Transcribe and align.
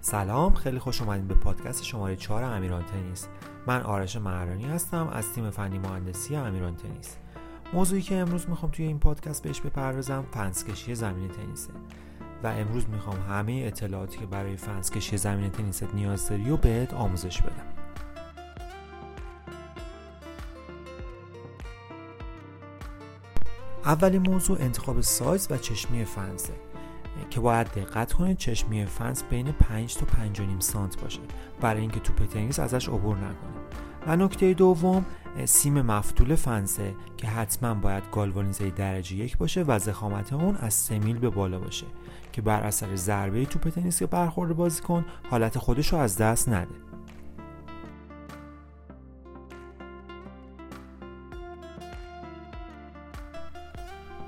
سلام 0.00 0.54
خیلی 0.54 0.78
خوش 0.78 1.02
اومدین 1.02 1.28
به 1.28 1.34
پادکست 1.34 1.84
شماره 1.84 2.16
4 2.16 2.42
امیران 2.42 2.84
تنیس. 2.84 3.28
من 3.66 3.82
آرش 3.82 4.16
مهرانی 4.16 4.64
هستم 4.64 5.08
از 5.08 5.32
تیم 5.32 5.50
فنی 5.50 5.78
مهندسی 5.78 6.36
امیران 6.36 6.76
تنیس. 6.76 7.16
موضوعی 7.72 8.02
که 8.02 8.16
امروز 8.16 8.48
می‌خوام 8.48 8.72
توی 8.72 8.84
این 8.84 8.98
پادکست 8.98 9.42
بهش 9.42 9.60
بپردازم 9.60 10.24
فنسکشی 10.32 10.94
زمین 10.94 11.28
تنیسه. 11.28 11.72
و 12.42 12.46
امروز 12.46 12.88
می‌خوام 12.88 13.16
همه 13.20 13.62
اطلاعاتی 13.66 14.18
که 14.18 14.26
برای 14.26 14.56
فنسکشی 14.56 15.16
زمین 15.16 15.50
تنیست 15.50 15.94
نیاز 15.94 16.28
داری 16.28 16.50
و 16.50 16.56
بهت 16.56 16.94
آموزش 16.94 17.42
بدم. 17.42 17.79
اولین 23.84 24.30
موضوع 24.30 24.58
انتخاب 24.60 25.00
سایز 25.00 25.48
و 25.50 25.56
چشمی 25.56 26.04
فنسه 26.04 26.52
که 27.30 27.40
باید 27.40 27.66
دقت 27.66 28.12
کنید 28.12 28.36
چشمی 28.36 28.86
فنس 28.86 29.22
بین 29.22 29.52
5 29.52 29.94
تا 29.94 30.06
5.5 30.06 30.42
سانت 30.58 31.00
باشه. 31.00 31.20
برای 31.60 31.80
اینکه 31.80 32.00
توپ 32.00 32.26
تنیس 32.26 32.58
ازش 32.58 32.88
عبور 32.88 33.16
نکنه. 33.16 33.60
و 34.06 34.16
نکته 34.16 34.54
دوم 34.54 35.04
سیم 35.44 35.82
مفتول 35.82 36.34
فنسه 36.34 36.94
که 37.16 37.26
حتما 37.26 37.74
باید 37.74 38.02
گالوانیزه 38.12 38.70
درجه 38.70 39.16
یک 39.16 39.38
باشه 39.38 39.62
و 39.62 39.78
زخامت 39.78 40.32
اون 40.32 40.56
از 40.56 40.74
3 40.74 40.98
میل 40.98 41.18
به 41.18 41.30
بالا 41.30 41.58
باشه 41.58 41.86
که 42.32 42.42
بر 42.42 42.62
اثر 42.62 42.96
ضربه 42.96 43.44
توپ 43.44 43.68
تنیس 43.68 43.98
که 43.98 44.06
برخورد 44.06 44.56
بازیکن 44.56 45.04
حالت 45.30 45.58
خودش 45.58 45.92
رو 45.92 45.98
از 45.98 46.18
دست 46.18 46.48
نده. 46.48 46.89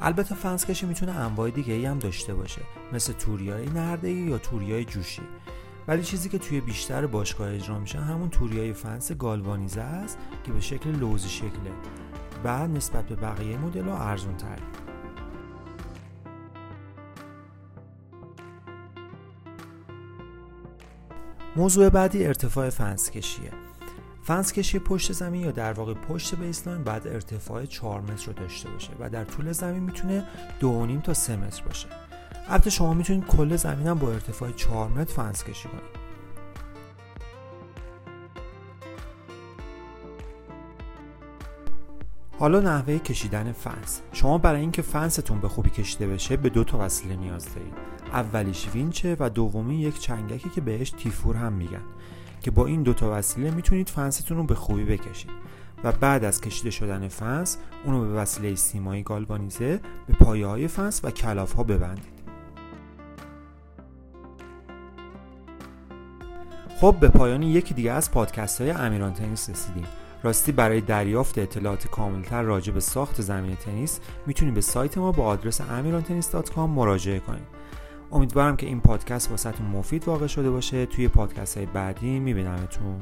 البته 0.00 0.34
فنس 0.34 0.66
کشی 0.66 0.86
می‌تونه 0.86 1.12
انواع 1.12 1.50
دیگه 1.50 1.74
ای 1.74 1.86
هم 1.86 1.98
داشته 1.98 2.34
باشه 2.34 2.62
مثل 2.92 3.12
توریای 3.12 3.66
نرده 3.66 4.10
یا 4.10 4.38
توری‌های 4.38 4.84
جوشی. 4.84 5.22
ولی 5.88 6.02
چیزی 6.02 6.28
که 6.28 6.38
توی 6.38 6.60
بیشتر 6.60 7.06
باشگاه 7.06 7.52
اجرا 7.52 7.78
میشه 7.78 8.00
همون 8.00 8.30
توریای 8.30 8.72
فنس 8.72 9.12
گالوانیزه 9.12 9.80
است 9.80 10.18
که 10.44 10.52
به 10.52 10.60
شکل 10.60 10.90
لوزی 10.90 11.28
شکله 11.28 11.72
و 12.44 12.66
نسبت 12.66 13.06
به 13.06 13.14
بقیه 13.14 13.56
مدل 13.56 13.88
ها 13.88 13.98
ارزون 13.98 14.36
تر 14.36 14.58
موضوع 21.56 21.88
بعدی 21.88 22.26
ارتفاع 22.26 22.70
فنس 22.70 23.10
کشیه. 23.10 23.67
فنس 24.28 24.52
کشی 24.52 24.78
پشت 24.78 25.12
زمین 25.12 25.42
یا 25.42 25.50
در 25.50 25.72
واقع 25.72 25.94
پشت 25.94 26.34
baseline 26.34 26.84
باید 26.84 27.08
ارتفاع 27.08 27.66
4 27.66 28.00
متر 28.00 28.26
رو 28.26 28.32
داشته 28.32 28.70
باشه 28.70 28.92
و 29.00 29.10
در 29.10 29.24
طول 29.24 29.52
زمین 29.52 29.82
می‌تونه 29.82 30.24
2.5 30.60 31.02
تا 31.04 31.14
3 31.14 31.36
متر 31.36 31.62
باشه. 31.64 31.88
البته 32.48 32.70
شما 32.70 32.94
می‌تونید 32.94 33.26
کل 33.26 33.56
زمین 33.56 33.86
هم 33.86 33.98
با 33.98 34.12
ارتفاع 34.12 34.50
4 34.52 34.88
متر 34.88 35.14
فنس 35.14 35.44
کشی 35.44 35.68
کنید. 35.68 35.82
حالا 42.38 42.60
نحوه 42.60 42.98
کشیدن 42.98 43.52
فنس. 43.52 44.00
شما 44.12 44.38
برای 44.38 44.60
اینکه 44.60 44.82
فنستون 44.82 45.40
به 45.40 45.48
خوبی 45.48 45.70
کشیده 45.70 46.06
بشه 46.06 46.36
به 46.36 46.48
دو 46.48 46.64
تا 46.64 46.78
وسیله 46.78 47.16
نیاز 47.16 47.54
دارید. 47.54 47.74
اولیش 48.12 48.68
وینچه 48.74 49.16
و 49.20 49.30
دومی 49.30 49.80
یک 49.80 50.00
چنگکی 50.00 50.50
که 50.50 50.60
بهش 50.60 50.90
تیفور 50.90 51.36
هم 51.36 51.52
میگن. 51.52 51.82
که 52.40 52.50
با 52.50 52.66
این 52.66 52.82
دوتا 52.82 53.18
وسیله 53.18 53.50
می‌تونید 53.50 53.88
فنستون 53.88 54.36
رو 54.36 54.44
به 54.44 54.54
خوبی 54.54 54.84
بکشید. 54.84 55.30
و 55.84 55.92
بعد 55.92 56.24
از 56.24 56.40
کشیده 56.40 56.70
شدن 56.70 57.08
فنس 57.08 57.58
اونو 57.84 58.00
به 58.00 58.08
وسیله 58.08 58.54
سیمایی 58.54 59.02
گالوانیزه 59.02 59.80
به 60.06 60.14
پایه 60.14 60.46
های 60.46 60.68
فنس 60.68 61.00
و 61.04 61.10
کلاف 61.10 61.52
ها 61.52 61.62
ببندید. 61.62 62.18
خب 66.80 66.96
به 67.00 67.08
پایان 67.08 67.42
یکی 67.42 67.74
دیگه 67.74 67.92
از 67.92 68.10
پادکست 68.10 68.60
های 68.60 68.70
امیران 68.70 69.12
تنیس 69.12 69.50
رسیدیم. 69.50 69.86
راستی 70.22 70.52
برای 70.52 70.80
دریافت 70.80 71.38
اطلاعات 71.38 71.86
کاملتر 71.86 72.42
راجع 72.42 72.72
به 72.72 72.80
ساخت 72.80 73.22
زمین 73.22 73.56
تنیس 73.56 74.00
می‌تونید 74.26 74.54
به 74.54 74.60
سایت 74.60 74.98
ما 74.98 75.12
با 75.12 75.24
آدرس 75.24 75.60
amirantennis.com 75.60 76.58
مراجعه 76.58 77.18
کنید. 77.18 77.57
امیدوارم 78.12 78.56
که 78.56 78.66
این 78.66 78.80
پادکست 78.80 79.30
واسهتون 79.30 79.66
مفید 79.66 80.08
واقع 80.08 80.26
شده 80.26 80.50
باشه. 80.50 80.86
توی 80.86 81.08
پادکست 81.08 81.56
های 81.56 81.66
بعدی 81.66 82.18
میبینمتون. 82.18 83.00